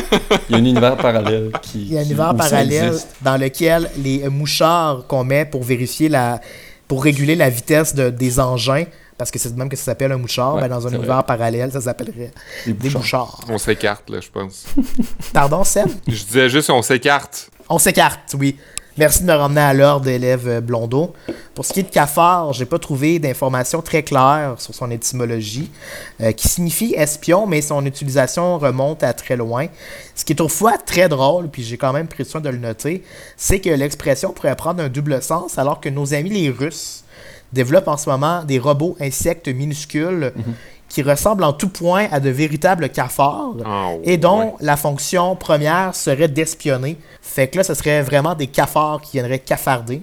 [0.49, 1.83] Il y a un univers parallèle qui.
[1.83, 3.09] Il y a un univers parallèle existe.
[3.23, 6.41] dans lequel les mouchards qu'on met pour vérifier la.
[6.89, 8.85] pour réguler la vitesse de- des engins,
[9.17, 11.23] parce que c'est de même que ça s'appelle un mouchard, Ouais, ben dans un univers
[11.25, 12.33] parallèle, ça s'appellerait
[12.67, 13.01] Des des bouchards.
[13.01, 13.41] mouchards.
[13.49, 14.65] On s'écarte, là, je pense.
[15.33, 15.89] Pardon, Seb?
[16.09, 17.51] Je disais juste on s'écarte.
[17.69, 18.57] On s'écarte, oui.
[19.01, 21.15] Merci de me ramener à l'ordre, élève euh, Blondeau.
[21.55, 25.71] Pour ce qui est de cafard, j'ai pas trouvé d'informations très claires sur son étymologie,
[26.21, 29.69] euh, qui signifie espion, mais son utilisation remonte à très loin.
[30.15, 33.03] Ce qui est toutefois très drôle, puis j'ai quand même pris soin de le noter,
[33.39, 37.05] c'est que l'expression pourrait prendre un double sens, alors que nos amis les Russes
[37.55, 40.35] développent en ce moment des robots insectes minuscules
[40.91, 44.55] qui ressemblent en tout point à de véritables cafards Ah, et dont ouais.
[44.61, 46.99] la fonction première serait d'espionner.
[47.23, 50.03] Fait que là, ce serait vraiment des cafards qui viendraient cafarder.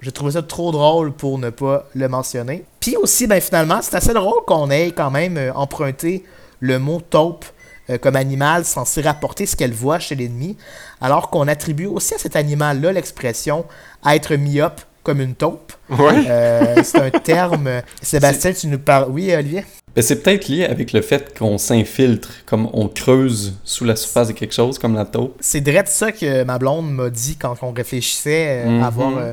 [0.00, 2.64] J'ai trouvé ça trop drôle pour ne pas le mentionner.
[2.78, 6.24] Puis aussi, ben finalement, c'est assez drôle qu'on ait quand même euh, emprunté
[6.60, 7.44] le mot taupe
[7.90, 10.56] euh, comme animal censé rapporter ce qu'elle voit chez l'ennemi,
[11.00, 13.66] alors qu'on attribue aussi à cet animal-là l'expression
[14.06, 15.72] être myope comme une taupe.
[15.90, 16.24] Ouais.
[16.28, 17.68] Euh, c'est un terme.
[18.02, 19.08] Sébastien, tu nous parles.
[19.10, 19.64] Oui, Olivier?
[19.96, 24.28] Ben, c'est peut-être lié avec le fait qu'on s'infiltre, comme on creuse sous la surface
[24.28, 25.36] de quelque chose, comme la taupe.
[25.40, 29.18] C'est direct ça que ma blonde m'a dit quand on réfléchissait euh, à avoir.
[29.18, 29.32] euh,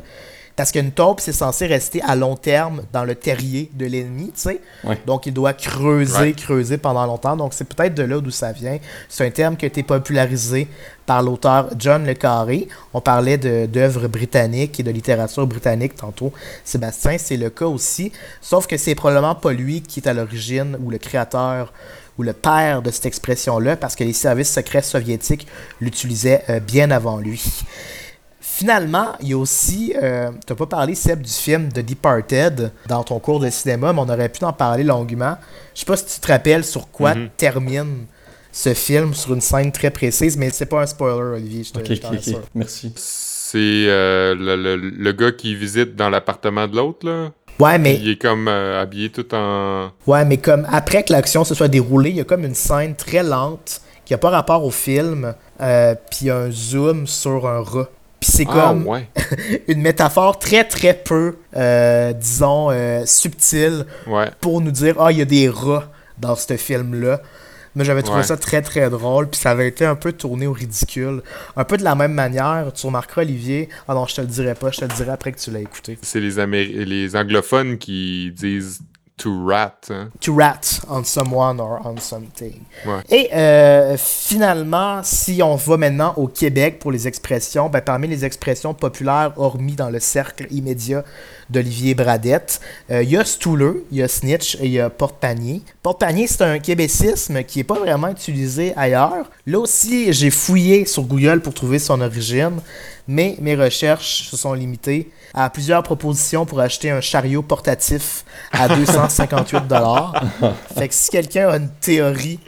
[0.57, 4.41] parce qu'une taupe, c'est censé rester à long terme dans le terrier de l'ennemi, tu
[4.41, 4.59] sais.
[4.83, 4.97] Ouais.
[5.05, 6.33] Donc, il doit creuser, Ouais.
[6.33, 7.37] creuser pendant longtemps.
[7.37, 8.79] Donc, c'est peut-être de là d'où ça vient.
[9.07, 10.67] C'est un terme qui a été popularisé
[11.05, 12.67] par l'auteur John Le Carré.
[12.93, 16.33] On parlait d'œuvres britanniques et de littérature britannique tantôt.
[16.65, 18.11] Sébastien, c'est le cas aussi.
[18.41, 21.71] Sauf que c'est probablement pas lui qui est à l'origine ou le créateur
[22.17, 25.45] ou le père de cette expression-là, parce que les services secrets soviétiques
[25.79, 27.43] l'utilisaient euh, bien avant lui.
[28.57, 33.03] Finalement, il y a aussi, euh, tu pas parlé, Seb, du film The Departed dans
[33.03, 35.37] ton cours de cinéma, mais on aurait pu en parler longuement.
[35.75, 37.29] Je sais pas si tu te rappelles sur quoi Mhm.
[37.37, 38.05] termine
[38.51, 41.77] ce film, sur une scène très précise, mais c'est pas un spoiler, Olivier, je te,
[41.77, 42.15] Ok, je ok, t'en ok.
[42.15, 42.41] rassure.
[42.55, 42.93] Merci.
[42.95, 47.29] C'est euh, le, le- le gars qui visite dans l'appartement de l'autre, là?
[47.59, 49.91] Ouais, mais Il est comme euh, habillé tout en.
[50.07, 52.95] Ouais, mais comme après que l'action se soit déroulée, il y a comme une scène
[52.95, 57.89] très lente qui a pas rapport au film, euh, puis un zoom sur un rat.
[58.27, 59.07] Puis c'est Ah, comme ouais.
[59.67, 64.29] une métaphore très très peu, euh, disons, euh, subtile Ouais.
[64.41, 67.21] pour nous dire ah il y a des rats dans ce film-là.
[67.75, 68.25] Mais j'avais trouvé Ouais.
[68.25, 71.21] ça très très drôle, puis ça avait été un peu tourné au ridicule.
[71.55, 74.55] Un peu de la même manière, tu remarqueras Olivier, ah non je te le dirai
[74.55, 75.97] pas, je te le dirai après que tu l'as écouté.
[76.01, 78.79] C'est les, Améri- les anglophones qui disent
[79.17, 79.87] to rat.
[79.89, 80.09] hein.
[80.21, 82.61] to rat on someone or on something.
[82.85, 83.01] Ouais.
[83.09, 88.23] Et euh, finalement, si on va maintenant au Québec pour les expressions, ben, parmi les
[88.25, 91.03] expressions populaires, hormis dans le cercle immédiat
[91.49, 92.59] d'Olivier Bradette,
[92.91, 95.61] euh, il y a stouleux, il y a snitch et il y a porte-panier.
[95.81, 99.29] Porte-panier, c'est un québécisme qui n'est pas vraiment utilisé ailleurs.
[99.45, 102.59] Là aussi, j'ai fouillé sur Google pour trouver son origine,
[103.07, 108.67] mais mes recherches se sont limitées à plusieurs propositions pour acheter un chariot portatif à
[108.75, 109.63] 258
[110.77, 112.39] Fait que si quelqu'un a une théorie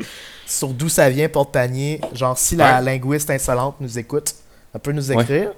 [0.46, 2.86] sur d'où ça vient porte-panier, genre si la Ouais.
[2.86, 4.34] linguiste insolente nous écoute,
[4.74, 5.50] elle peut nous Ouais.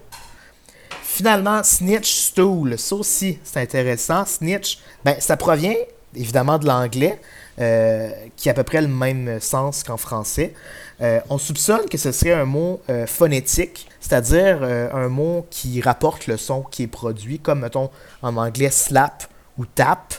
[1.13, 4.23] Finalement, snitch stool, ça aussi c'est intéressant.
[4.25, 5.75] Snitch, ben ça provient
[6.15, 7.19] évidemment de l'anglais,
[7.59, 10.53] euh, qui a à peu près le même sens qu'en français.
[11.01, 16.27] Euh, on soupçonne que ce serait un mot euh, phonétique, c'est-à-dire un mot qui rapporte
[16.27, 17.89] le son qui est produit, comme mettons
[18.21, 19.25] en anglais slap
[19.57, 20.13] ou tap.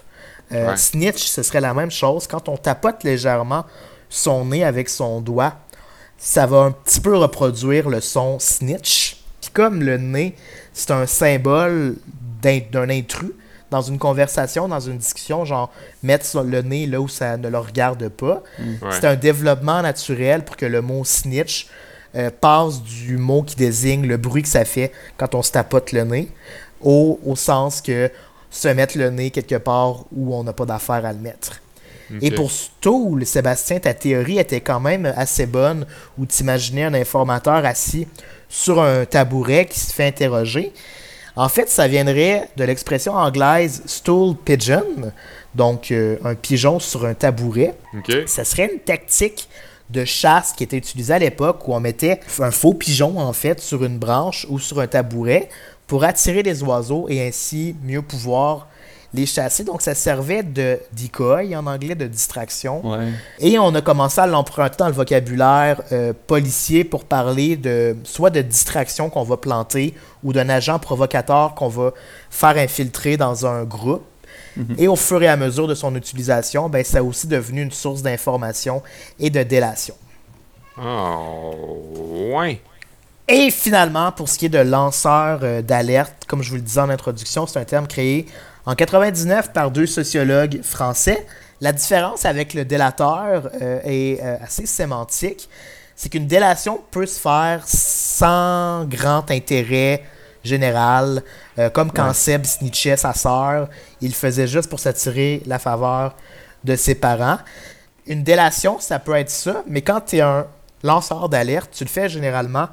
[0.51, 0.77] Ouais.
[0.77, 2.27] Snitch, ce serait la même chose.
[2.27, 3.65] Quand on tapote légèrement
[4.11, 5.55] son nez avec son doigt,
[6.19, 9.17] ça va un petit peu reproduire le son snitch.
[9.41, 10.37] Puis comme le nez,
[10.73, 11.97] c'est un symbole
[12.43, 13.33] d'un intrus
[13.71, 17.59] dans une conversation, dans une discussion, genre mettre le nez là où ça ne le
[17.59, 18.43] regarde pas.
[18.59, 18.91] Ouais.
[18.91, 21.69] C'est un développement naturel pour que le mot snitch
[22.15, 25.93] euh, passe du mot qui désigne le bruit que ça fait quand on se tapote
[25.93, 26.29] le nez
[26.83, 28.11] au, au sens que
[28.51, 31.63] se mettre le nez quelque part où on n'a pas d'affaire à le mettre.
[32.21, 35.87] Et pour Stool, Sébastien, ta théorie était quand même assez bonne
[36.19, 38.07] où tu imaginais un informateur assis
[38.53, 40.73] sur un tabouret qui se fait interroger.
[41.35, 44.85] En fait, ça viendrait de l'expression anglaise stool pigeon,
[45.55, 47.75] donc euh, un pigeon sur un tabouret.
[48.27, 49.49] Ça serait une tactique
[49.89, 53.59] de chasse qui était utilisée à l'époque où on mettait un faux pigeon en fait
[53.59, 55.49] sur une branche ou sur un tabouret
[55.87, 58.69] pour attirer les oiseaux et ainsi mieux pouvoir
[59.15, 59.65] les chasser.
[59.65, 62.87] Donc ça servait de decoy en anglais de distraction.
[62.87, 63.09] Ouais.
[63.39, 68.31] Et on a commencé à l'emprunter dans le vocabulaire euh, policier pour parler de soit
[68.31, 71.93] de distraction qu'on va planter ou d'un agent provocateur qu'on va
[72.31, 74.05] faire infiltrer dans un groupe.
[74.77, 77.71] Et au fur et à mesure de son utilisation, ben, ça a aussi devenu une
[77.71, 78.83] source d'information
[79.19, 79.95] et de délation.
[80.79, 81.55] Oh,
[82.35, 82.61] ouais.
[83.29, 86.81] Et finalement, pour ce qui est de lanceur euh, d'alerte, comme je vous le disais
[86.81, 88.27] en introduction, c'est un terme créé
[88.67, 91.27] en 99 par deux sociologues français.
[91.61, 95.49] La différence avec le délateur euh, est euh, assez sémantique.
[95.95, 100.03] C'est qu'une délation peut se faire sans grand intérêt
[100.43, 101.23] générale,
[101.59, 103.69] euh, comme quand Seb snitchait sa sœur,
[104.01, 106.17] il le faisait juste pour s'attirer la faveur
[106.65, 107.39] de ses parents.
[108.07, 110.47] Une délation, ça peut être ça, mais quand tu es un
[110.83, 112.69] lanceur d'alerte, tu le fais généralement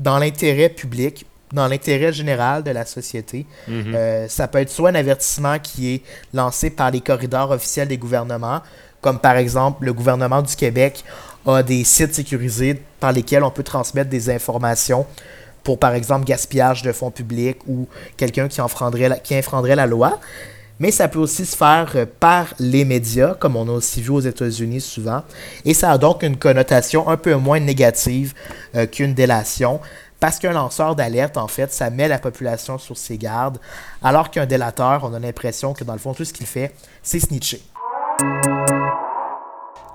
[0.00, 3.46] dans l'intérêt public, dans l'intérêt général de la société.
[3.68, 3.94] Mhm.
[3.94, 7.98] Euh, ça peut être soit un avertissement qui est lancé par les corridors officiels des
[7.98, 8.60] gouvernements,
[9.00, 11.04] comme par exemple le gouvernement du Québec
[11.46, 15.06] a des sites sécurisés par lesquels on peut transmettre des informations
[15.62, 19.86] pour, par exemple, gaspillage de fonds publics ou quelqu'un qui, enfreindrait la, qui infreindrait la
[19.86, 20.18] loi.
[20.78, 24.10] Mais ça peut aussi se faire euh, par les médias, comme on a aussi vu
[24.10, 25.22] aux États-Unis souvent.
[25.64, 28.34] Et ça a donc une connotation un peu moins négative
[28.74, 29.80] euh, qu'une délation.
[30.22, 33.58] Parce qu'un lanceur d'alerte, en fait, ça met la population sur ses gardes.
[34.04, 37.18] Alors qu'un délateur, on a l'impression que dans le fond, tout ce qu'il fait, c'est
[37.18, 37.60] snitcher.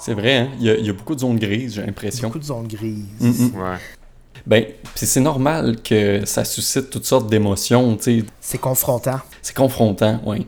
[0.01, 0.49] C'est vrai, hein?
[0.59, 2.27] il, y a, il y a beaucoup de zones grises, j'ai l'impression.
[2.27, 3.05] Beaucoup de zones grises.
[3.21, 3.55] Mm.
[3.55, 3.77] Ouais.
[4.45, 8.25] Ben, c'est normal que ça suscite toutes sortes d'émotions, tu sais.
[8.41, 9.21] C'est confrontant.
[9.41, 10.45] C'est confrontant, oui.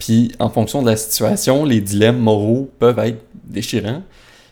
[0.00, 4.02] Puis en fonction de la situation, les dilemmes moraux peuvent être déchirants.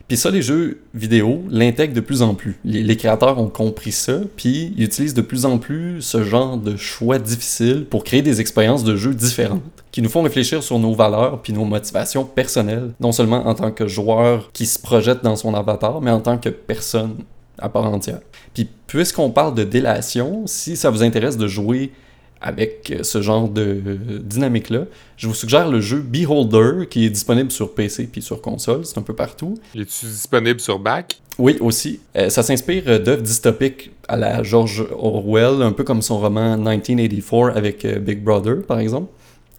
[0.08, 2.58] Puis ça, les jeux vidéo l'intègrent de plus en plus.
[2.64, 6.56] Les, les créateurs ont compris ça, puis ils utilisent de plus en plus ce genre
[6.56, 10.78] de choix difficiles pour créer des expériences de jeu différentes, qui nous font réfléchir sur
[10.78, 15.22] nos valeurs puis nos motivations personnelles, non seulement en tant que joueur qui se projette
[15.22, 17.16] dans son avatar, mais en tant que personne
[17.58, 18.20] à part entière.
[18.54, 21.92] Puis puisqu'on parle de délation, si ça vous intéresse de jouer
[22.40, 24.84] avec euh, ce genre de euh, dynamique-là,
[25.16, 28.98] je vous suggère le jeu Beholder qui est disponible sur PC puis sur console, c'est
[28.98, 29.54] un peu partout.
[29.74, 31.20] Es-tu disponible sur bac?
[31.38, 32.00] Oui, aussi.
[32.16, 37.56] Euh, ça s'inspire d'œuvres dystopiques à la George Orwell, un peu comme son roman 1984
[37.56, 39.12] avec euh, Big Brother, par exemple.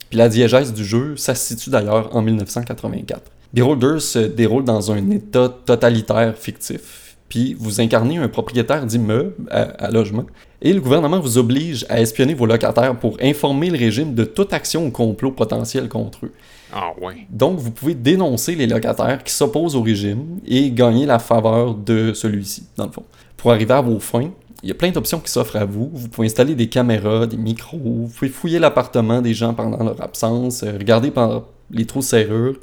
[0.09, 3.21] Puis la diégèse du jeu, ça se situe d'ailleurs en 1984.
[3.53, 6.98] Beholder se déroule dans un état totalitaire fictif,
[7.29, 10.25] puis vous incarnez un propriétaire d'immeuble à, à logement,
[10.61, 14.51] et le gouvernement vous oblige à espionner vos locataires pour informer le régime de toute
[14.51, 16.31] action ou complot potentiel contre eux.
[16.73, 17.27] Ah ouais.
[17.29, 22.13] Donc, vous pouvez dénoncer les locataires qui s'opposent au régime et gagner la faveur de
[22.13, 23.05] celui-ci, dans le fond.
[23.37, 25.89] Pour arriver à vos fins, il y a plein d'options qui s'offrent à vous.
[25.93, 30.01] Vous pouvez installer des caméras, des micros, vous pouvez fouiller l'appartement des gens pendant leur
[30.01, 32.55] absence, euh, regarder par les trous de serrure,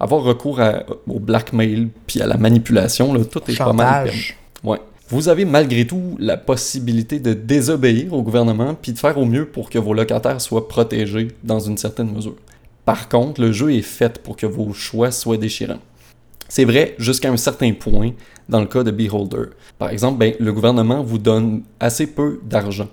[0.00, 3.12] avoir recours à- au blackmail puis à la manipulation.
[3.12, 4.20] Là, tout est pas mal permis.
[4.64, 4.78] Ouais.
[5.10, 9.46] Vous avez malgré tout la possibilité de désobéir au gouvernement puis de faire au mieux
[9.46, 12.36] pour que vos locataires soient protégés dans une certaine mesure.
[12.84, 15.78] Par contre, le jeu est fait pour que vos choix soient déchirants.
[16.48, 18.12] C'est vrai jusqu'à un certain point
[18.48, 19.50] dans le cas de Beholder.
[19.78, 22.88] Par exemple, ben, le gouvernement vous donne assez peu d'argent.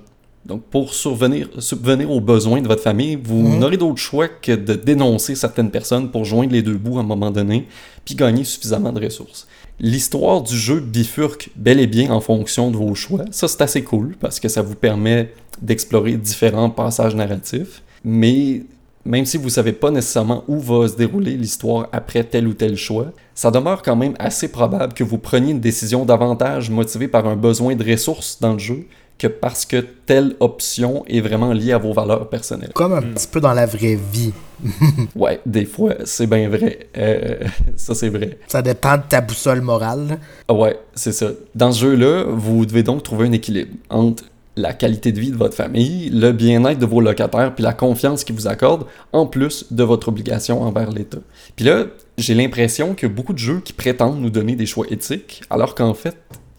[0.46, 3.60] Donc, pour survenir, subvenir aux besoins de votre famille, vous Mhm.
[3.60, 7.04] n'aurez d'autre choix que de dénoncer certaines personnes pour joindre les deux bouts à un
[7.06, 7.68] moment donné,
[8.06, 9.48] puis gagner suffisamment de ressources.
[9.80, 13.26] L'histoire du jeu bifurque bel et bien en fonction de vos choix.
[13.32, 17.82] Ça, c'est assez cool parce que ça vous permet d'explorer différents passages narratifs.
[18.04, 18.62] Mais
[19.04, 22.78] même si vous savez pas nécessairement où va se dérouler l'histoire après tel ou tel
[22.78, 27.28] choix, ça demeure quand même assez probable que vous preniez une décision davantage motivée par
[27.28, 28.86] un besoin de ressources dans le jeu
[29.18, 32.72] que parce que telle option est vraiment liée à vos valeurs personnelles.
[32.74, 34.34] Comme un petit peu dans la vraie vie.
[35.16, 36.88] Ouais, des fois, c'est bien vrai.
[36.98, 37.38] Euh,
[37.76, 38.38] ça, c'est vrai.
[38.48, 40.20] Ça dépend de ta boussole morale.
[40.48, 41.28] Ah Ouais, c'est ça.
[41.54, 44.24] Dans ce jeu-là, vous devez donc trouver un équilibre entre
[44.58, 48.24] la qualité de vie de votre famille, le bien-être de vos locataires, puis la confiance
[48.24, 51.18] qu'ils vous accordent, en plus de votre obligation envers l'État.
[51.56, 51.86] Puis là,
[52.18, 55.94] j'ai l'impression a beaucoup de jeux qui prétendent nous donner des choix éthiques, alors qu'en
[55.94, 56.16] fait,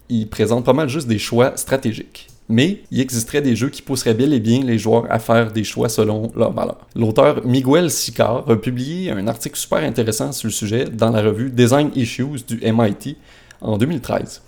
[0.09, 2.27] ils présentent pas mal juste des choix stratégiques.
[2.49, 5.65] Mais il existerait des jeux qui pousseraient bel et bien les joueurs à faire des
[5.65, 6.87] choix selon leurs valeurs.
[6.95, 11.49] L'auteur Miguel Sicar a publié un article super intéressant sur le sujet dans la revue
[11.49, 13.17] Design Issues du MIT
[13.59, 14.41] en 2013.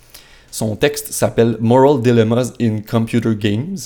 [0.52, 3.78] Son texte s'appelle Moral Dilemmas in Computer Games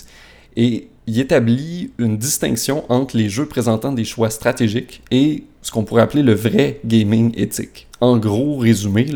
[0.56, 5.84] et il établit une distinction entre les jeux présentant des choix stratégiques et ce qu'on
[5.84, 7.88] pourrait appeler le vrai gaming éthique.
[8.00, 9.08] En gros, résumé,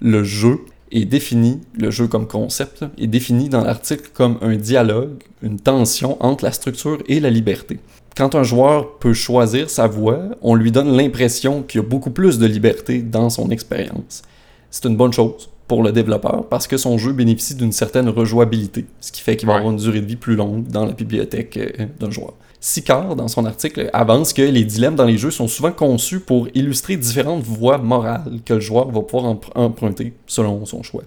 [0.00, 0.60] le jeu
[0.92, 6.16] est défini, le jeu comme concept, est défini dans l'article comme un dialogue, une tension
[6.24, 7.78] entre la structure et la liberté.
[8.16, 12.10] Quand un joueur peut choisir sa voie, on lui donne l'impression qu'il y a beaucoup
[12.10, 14.22] plus de liberté dans son expérience.
[14.70, 18.86] C'est une bonne chose pour le développeur parce que son jeu bénéficie d'une certaine rejouabilité,
[19.00, 19.58] ce qui fait qu'il va Ouais.
[19.60, 22.34] avoir une durée de vie plus longue dans la bibliothèque euh, d'un joueur.
[22.60, 26.48] Sicard, dans son article, avance que les dilemmes dans les jeux sont souvent conçus pour
[26.54, 31.04] illustrer différentes voies morales que le joueur va pouvoir empr- emprunter selon son choix.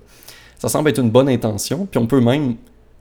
[0.59, 2.55] Ça semble être une bonne intention, puis on peut même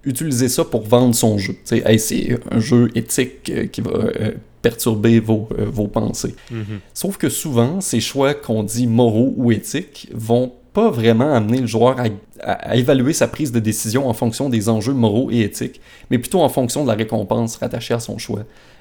[0.04, 1.56] utiliser ça pour vendre son jeu.
[1.70, 4.32] Hey, c'est un jeu éthique euh, qui va euh,
[4.62, 6.34] perturber vos, euh, vos pensées.
[6.50, 6.80] Mhm.
[6.94, 11.66] Sauf que souvent, ces choix qu'on dit moraux ou éthiques vont pas vraiment amener le
[11.66, 11.96] joueur
[12.42, 15.80] à, évaluer sa prise de décision en fonction des enjeux moraux et éthiques,
[16.11, 18.40] mais plutôt en fonction de la récompense rattachée à son choix,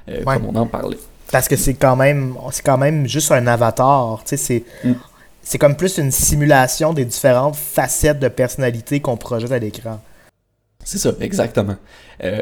[0.10, 0.97] euh, comme on en parlait.
[1.32, 4.93] Parce que c'est quand même c'est quand même juste un avatar, tu sais, c'est mm.
[5.43, 9.99] c'est comme plus une simulation des différentes facettes de personnalité qu'on projette à l'écran.
[10.89, 11.75] C'est ça, exactement.
[12.23, 12.41] Euh,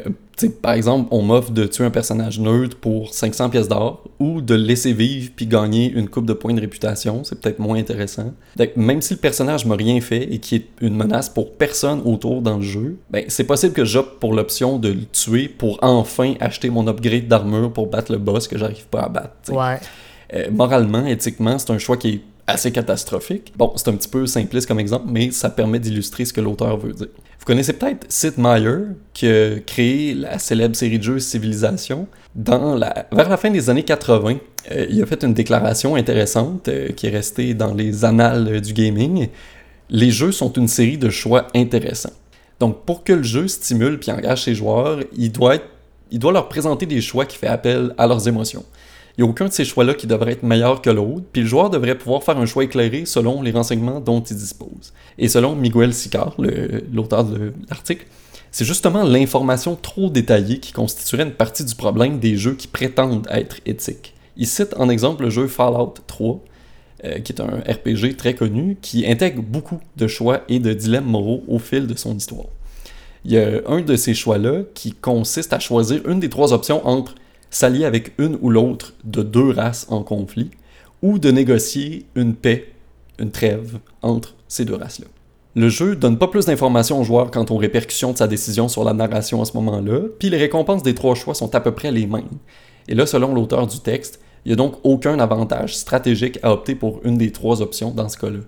[0.62, 4.56] par exemple, on m'offre de tuer un personnage neutre pour 500 pièces d'or ou de
[4.56, 7.26] le laisser vivre puis gagner une coupe de points de réputation.
[7.26, 8.34] C'est peut-être moins intéressant.
[8.56, 12.02] Donc, même si le personnage m'a rien fait et qui est une menace pour personne
[12.06, 15.80] autour dans le jeu, ben, c'est possible que j'opte pour l'option de le tuer pour
[15.82, 19.52] enfin acheter mon upgrade d'armure pour battre le boss que j'arrive pas à battre.
[19.52, 19.78] Ouais.
[20.34, 23.54] Euh, moralement, éthiquement, c'est un choix qui est assez catastrophique.
[23.58, 26.78] Bon, c'est un petit peu simpliste comme exemple, mais ça permet d'illustrer ce que l'auteur
[26.78, 27.08] veut dire.
[27.40, 28.80] Vous connaissez peut-être Sid Meier,
[29.14, 31.20] qui a créé la célèbre série de jeux
[32.76, 33.08] la...
[33.12, 34.38] Vers la fin des années 80,
[34.72, 38.74] euh, il a fait une déclaration intéressante euh, qui est restée dans les annales du
[38.74, 39.28] gaming.
[39.90, 42.14] Les jeux sont une série de choix intéressants.
[42.60, 45.58] Donc, pour que le jeu stimule puis engage ses joueurs, il doit,
[46.12, 48.66] il doit leur présenter des choix qui font appel à leurs émotions.
[49.18, 51.48] Il n'y a aucun de ces choix-là qui devrait être meilleur que l'autre, puis le
[51.48, 54.94] joueur devrait pouvoir faire un choix éclairé selon les renseignements dont il dispose.
[55.18, 58.06] Et selon Miguel Sicard, l'auteur de l'article,
[58.52, 63.28] c'est justement l'information trop détaillée qui constituerait une partie du problème des jeux qui prétendent
[63.32, 64.14] être éthiques.
[64.38, 66.40] Il cite en exemple le jeu Fallout 3,
[67.04, 71.06] euh, qui est un RPG très connu, qui intègre beaucoup de choix et de dilemmes
[71.06, 72.46] moraux au fil de son histoire.
[73.26, 76.88] Il y a un de ces choix-là qui consiste à choisir une des trois options
[76.88, 77.16] entre
[77.50, 80.52] s'allier avec une ou l'autre de deux races en conflit,
[81.02, 82.74] ou de négocier une paix,
[83.20, 85.08] une trêve entre ces deux races-là.
[85.56, 88.84] Le jeu donne pas plus d'informations au joueur quant aux répercussions de sa décision sur
[88.84, 91.92] la narration à ce moment-là, puis les récompenses des trois choix sont à peu près
[91.92, 92.38] les mêmes.
[92.88, 96.76] Et là, selon l'auteur du texte, il n'y a donc aucun avantage stratégique à opter
[96.76, 98.40] pour une des trois options dans ce cas-là.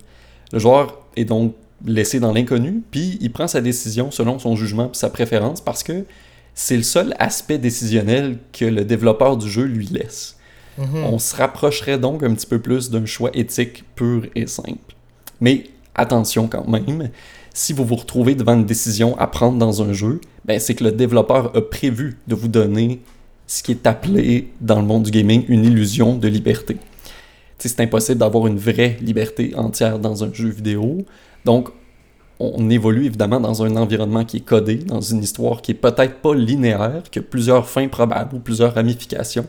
[0.54, 4.92] Le joueur est donc laissé dans l'inconnu, puis il prend sa décision selon son jugement
[4.94, 6.06] et sa préférence parce que
[6.54, 10.38] c'est le seul aspect décisionnel que le développeur du jeu lui laisse.
[10.78, 11.04] Mhm.
[11.06, 14.96] On se rapprocherait donc un petit peu plus d'un choix éthique pur et simple.
[15.42, 17.10] Mais attention quand même,
[17.54, 20.84] si vous vous retrouvez devant une décision à prendre dans un jeu, ben c'est que
[20.84, 23.02] le développeur a prévu de vous donner
[23.48, 26.78] ce qui est appelé dans le monde du gaming une illusion de liberté.
[27.58, 31.06] C'est impossible d'avoir une vraie liberté entière dans un jeu vidéo.
[31.44, 31.70] Donc,
[32.40, 36.22] on évolue évidemment dans un environnement qui est codé, dans une histoire qui est peut-être
[36.22, 39.48] pas linéaire, qui a plusieurs fins probables ou plusieurs ramifications,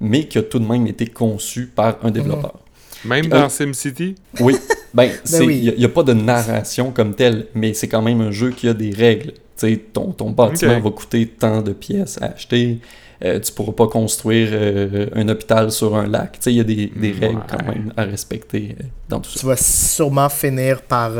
[0.00, 2.58] mais qui a tout de même été conçue par un développeur.
[3.04, 4.16] Même dans SimCity?
[4.40, 4.56] Oui.
[4.94, 8.30] Ben, ben il n'y a, pas de narration comme telle, mais c'est quand même un
[8.30, 9.32] jeu qui a des règles.
[9.56, 12.78] sais, ton, ton bâtiment va coûter tant de pièces à acheter.
[13.24, 16.38] Euh, tu pourras pas construire euh, un hôpital sur un lac.
[16.46, 19.40] Il y a des, des règles quand même à respecter euh, dans tout ça.
[19.40, 21.10] Tu vas sûrement finir par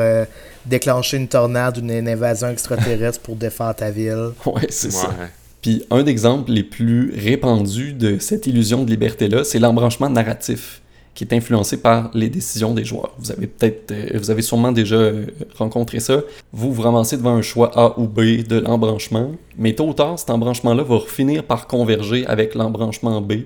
[0.67, 4.31] déclencher une tornade ou une invasion extraterrestre pour défendre ta ville.
[4.47, 5.15] Ouais, c'est ça.
[5.63, 10.83] Puis un exemple les plus répandus de cette illusion de liberté-là, c'est l'embranchement narratif
[11.15, 13.15] qui est influencé par les décisions des joueurs.
[13.19, 16.21] Vous avez peut-être, euh, vous avez sûrement déjà euh, rencontré ça.
[16.53, 20.19] Vous vous ramassez devant un choix A ou B de l'embranchement, mais tôt ou tard,
[20.19, 23.45] cet embranchement-là va finir par converger avec l'embranchement B,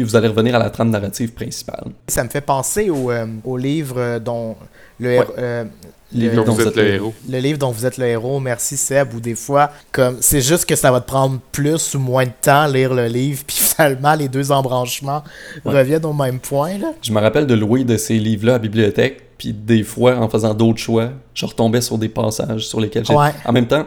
[0.00, 1.84] puis vous allez revenir à la trame narrative principale.
[2.08, 4.56] Ça me fait penser au, euh, au livre dont
[4.98, 5.68] le, le
[6.14, 7.14] livre dont vous êtes le héros.
[7.28, 10.64] Le livre dont vous êtes le héros, merci Seb, ou des fois, comme c'est juste
[10.64, 13.56] que ça va te prendre plus ou moins de temps à lire le livre, puis
[13.76, 15.22] finalement les deux embranchements
[15.66, 16.78] reviennent au même point.
[16.78, 16.92] Là.
[17.02, 20.30] Je me rappelle de louer de ces livres-là à la bibliothèque, puis des fois, en
[20.30, 23.14] faisant d'autres choix, je retombais sur des passages sur lesquels j'ai...
[23.14, 23.86] En même temps,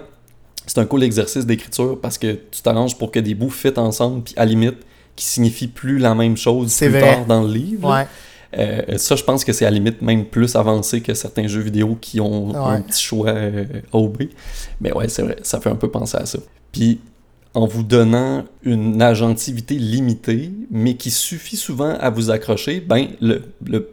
[0.67, 4.21] c'est un cool exercice d'écriture parce que tu t'arranges pour que des bouts fit ensemble,
[4.23, 4.77] puis à limite,
[5.15, 7.89] qui signifient plus la même chose plus tard dans le livre.
[7.89, 8.07] Ouais.
[8.57, 11.61] Euh, ça, je pense que c'est à la limite même plus avancé que certains jeux
[11.61, 14.23] vidéo qui ont un petit choix euh, A ou B.
[14.79, 16.39] Mais ouais, c'est vrai, ça fait un peu penser à ça.
[16.71, 16.99] Puis,
[17.55, 23.43] en vous donnant une agentivité limitée, mais qui suffit souvent à vous accrocher, ben, le,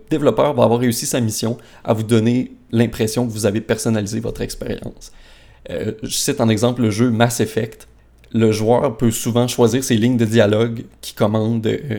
[0.09, 4.41] développeur va avoir réussi sa mission à vous donner l'impression que vous avez personnalisé votre
[4.41, 5.13] expérience.
[5.69, 7.87] Euh, je cite en exemple le jeu Mass Effect
[8.33, 11.99] le joueur peut souvent choisir ses lignes de dialogue qui commandent euh,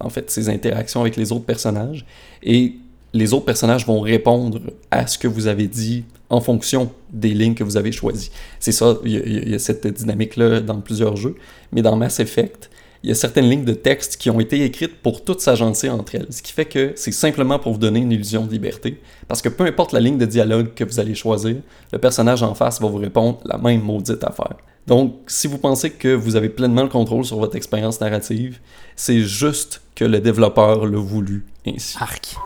[0.00, 2.04] en fait ses interactions avec les autres personnages
[2.42, 2.74] et
[3.14, 7.54] les autres personnages vont répondre à ce que vous avez dit en fonction des lignes
[7.54, 8.30] que vous avez choisies.
[8.58, 11.36] C'est ça, il y, a cette dynamique-là dans plusieurs jeux,
[11.72, 12.70] mais dans Mass Effect,
[13.02, 16.14] il y a certaines lignes de texte qui ont été écrites pour toutes s'agencer entre
[16.14, 19.42] elles, ce qui fait que c'est simplement pour vous donner une illusion de liberté, parce
[19.42, 21.56] que peu importe la ligne de dialogue que vous allez choisir,
[21.92, 24.56] le personnage en face va vous répondre la même maudite affaire.
[24.86, 28.58] Donc, si vous pensez que vous avez pleinement le contrôle sur votre expérience narrative,
[28.96, 31.96] c'est juste que le développeur l'a voulu ainsi.
[32.00, 32.36] Arc.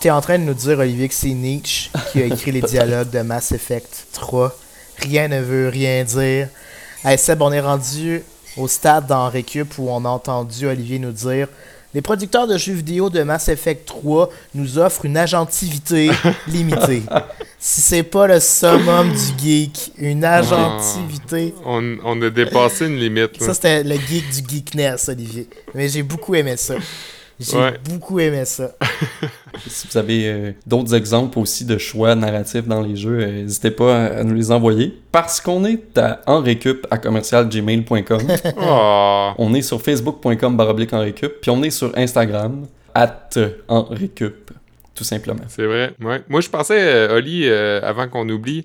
[0.00, 3.10] T'es en train de nous dire, Olivier, que c'est Nietzsche qui a écrit les dialogues
[3.10, 4.56] de Mass Effect 3.
[4.96, 6.48] Rien ne veut rien dire.
[7.02, 8.22] Hey Seb, on est rendu
[8.58, 11.48] au stade dans Récup où on a entendu Olivier nous dire
[11.94, 16.10] les producteurs de jeux vidéo de Mass Effect 3 nous offrent une agentivité
[16.46, 17.02] limitée.
[17.58, 21.54] si c'est pas le summum du geek, une agentivité.
[21.64, 23.40] On, on a dépassé une limite.
[23.40, 23.46] Là.
[23.46, 25.48] Ça, c'était le geek du geekness, Olivier.
[25.74, 26.74] Mais j'ai beaucoup aimé ça.
[27.40, 27.74] J'ai Ouais.
[27.88, 28.72] beaucoup aimé ça.
[29.66, 33.70] Si vous avez euh, d'autres exemples aussi de choix narratifs dans les jeux, euh, n'hésitez
[33.72, 34.96] pas à, à nous les envoyer.
[35.12, 38.20] Parce qu'on est à enrecup à commercialgmail.com.
[38.58, 39.34] Ah.
[39.38, 41.40] on est sur facebook.com baroblique enrecup.
[41.42, 43.30] Puis on est sur Instagram, at
[43.68, 44.50] enrecup,
[44.94, 45.42] tout simplement.
[45.48, 45.92] C'est vrai.
[46.00, 46.22] Ouais.
[46.28, 48.64] Moi, je pensais, euh, Oli, euh, avant qu'on oublie,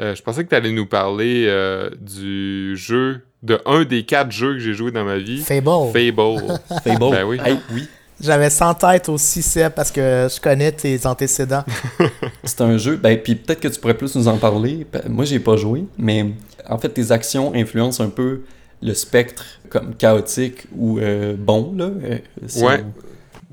[0.00, 4.32] euh, je pensais que tu allais nous parler euh, du jeu, de un des quatre
[4.32, 5.38] jeux que j'ai joué dans ma vie.
[5.38, 5.92] Fable.
[5.92, 6.58] Fable.
[6.82, 7.10] Fable.
[7.10, 7.38] Ben oui.
[7.44, 7.88] Hey, oui.
[8.20, 11.64] J'avais 100 têtes aussi, Seb, parce que je connais tes antécédents.
[12.44, 14.86] C'est un jeu, ben, puis peut-être que tu pourrais plus nous en parler.
[14.92, 16.26] Ben, Moi, j'ai pas joué, mais
[16.68, 18.42] en fait, tes actions influencent un peu
[18.82, 21.86] le spectre comme chaotique ou euh, bon, là.
[21.86, 22.84] euh, si Ouais.
[22.84, 22.92] on-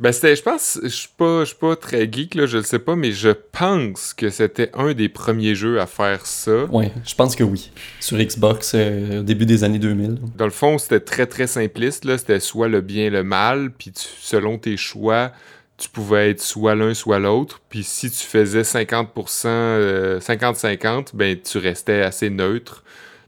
[0.02, 2.64] Ben, c'était, je pense, je suis pas, je suis pas très geek, là, je le
[2.64, 6.66] sais pas, mais je pense que c'était un des premiers jeux à faire ça.
[6.66, 7.70] Ouais, je pense que oui.
[7.99, 10.18] Sur Xbox, euh, au début des années 2000.
[10.38, 12.18] Dans le fond, c'était très très simpliste, là.
[12.18, 15.32] C'était soit le bien, le mal, puis tu- selon tes choix,
[15.78, 17.62] tu pouvais être soit l'un, soit l'autre.
[17.70, 22.84] Puis si tu faisais 50%, euh, 50-50, ben tu restais assez neutre.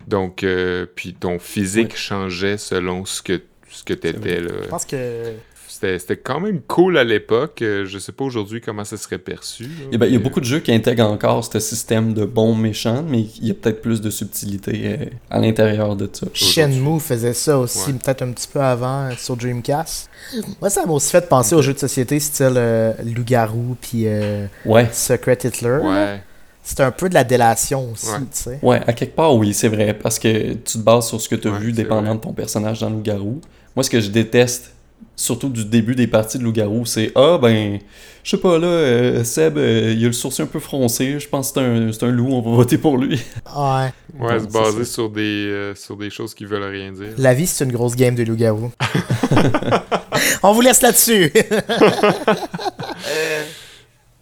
[0.08, 1.96] Donc, euh, puis ton physique Ouais.
[1.98, 4.50] changeait selon ce que, ce que t'étais, là.
[4.64, 4.98] Je pense que
[5.84, 7.62] C'était c'était quand même cool à l'époque.
[7.62, 9.64] Euh, Je sais pas aujourd'hui comment ça serait perçu.
[9.64, 12.24] là, Eh ben, il y a beaucoup de jeux qui intègrent encore ce système de
[12.26, 16.28] bon méchant, mais il y a peut-être plus de subtilité euh, à l'intérieur de ça.
[16.34, 17.98] Shenmue faisait ça aussi, Ouais.
[18.02, 20.10] peut-être un petit peu avant euh, sur Dreamcast.
[20.62, 24.46] Moi, ça m'a aussi fait penser aux jeux de société style euh, Loup-garou puis euh,
[24.66, 25.80] Ouais, Secret Hitler.
[25.84, 26.22] Ouais.
[26.66, 28.20] C'est un peu de la délation aussi, Ouais.
[28.20, 28.60] tu sais.
[28.62, 31.36] ouais, à quelque part, oui, c'est vrai, parce que tu te bases sur ce que
[31.36, 32.16] tu as Ouais, vu dépendant vrai.
[32.16, 33.42] de ton personnage dans Loup-Garou.
[33.76, 34.72] Moi, ce que je déteste,
[35.16, 37.80] surtout du début des parties de Loup-Garou, c'est Ah, ben,
[38.24, 41.28] je sais pas, là, euh, Seb, euh, il a le sourcil un peu froncé, je
[41.28, 43.22] pense que c'est un, c'est un loup, on va voter pour lui.
[43.56, 43.94] Ouais.
[44.20, 47.10] Ouais, se baser sur des, euh, sur des choses qui veulent rien dire.
[47.18, 48.72] La vie, c'est une grosse game de loup-garou.
[50.44, 51.32] On vous laisse là-dessus.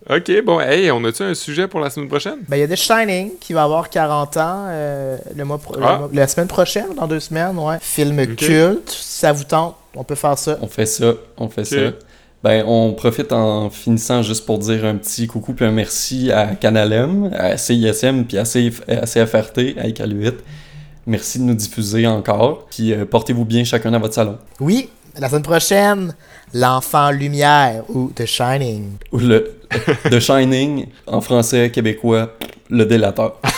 [0.10, 2.40] Ok, bon, hey, on a-tu un sujet pour la semaine prochaine?
[2.50, 5.76] Ben, il y a The Shining qui va avoir 40 ans euh, le mois pro-
[5.78, 5.98] le Ah.
[6.00, 7.78] mois- la semaine prochaine, dans deux semaines, ouais.
[7.82, 8.90] Film culte.
[8.90, 10.58] Ça vous tente, on peut faire ça.
[10.62, 11.92] On fait ça, on fait ça.
[12.44, 16.56] Ben, on profite en finissant juste pour dire un petit coucou puis un merci à
[16.56, 20.34] Canalem, à CISM puis à, CF à CFRT, à ICAL8.
[21.06, 22.66] Merci de nous diffuser encore.
[22.72, 24.38] Puis euh, portez-vous bien chacun dans votre salon.
[24.60, 24.90] Oui,
[25.20, 26.16] la semaine prochaine,
[26.54, 28.94] L'Enfant Lumière ou The Shining.
[29.12, 29.58] Ou le
[30.10, 32.36] The Shining, en français québécois,
[32.70, 33.40] le délateur.